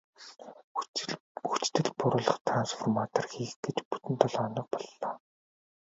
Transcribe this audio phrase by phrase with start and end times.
[1.45, 5.13] Хүчдэл бууруулах трансформатор хийх гэж бүтэн долоо хоног боллоо.